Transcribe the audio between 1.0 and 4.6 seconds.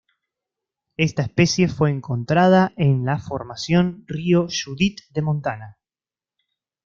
especie fue encontrada en la Formación Río